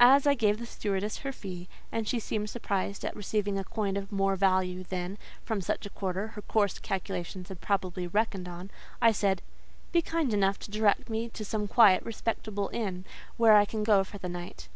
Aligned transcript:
As 0.00 0.26
I 0.26 0.34
gave 0.34 0.58
the 0.58 0.66
stewardess 0.66 1.20
her 1.20 1.32
fee—and 1.32 2.06
she 2.06 2.20
seemed 2.20 2.50
surprised 2.50 3.02
at 3.02 3.16
receiving 3.16 3.58
a 3.58 3.64
coin 3.64 3.96
of 3.96 4.12
more 4.12 4.36
value 4.36 4.84
than, 4.84 5.16
from 5.42 5.62
such 5.62 5.86
a 5.86 5.88
quarter, 5.88 6.26
her 6.36 6.42
coarse 6.42 6.78
calculations 6.78 7.48
had 7.48 7.62
probably 7.62 8.06
reckoned 8.06 8.46
on—I 8.46 9.10
said, 9.12 9.40
"Be 9.90 10.02
kind 10.02 10.34
enough 10.34 10.58
to 10.58 10.70
direct 10.70 11.08
me 11.08 11.30
to 11.30 11.46
some 11.46 11.66
quiet, 11.66 12.02
respectable 12.04 12.68
inn, 12.74 13.06
where 13.38 13.54
I 13.56 13.64
can 13.64 13.84
go 13.84 14.04
for 14.04 14.18
the 14.18 14.28
night." 14.28 14.68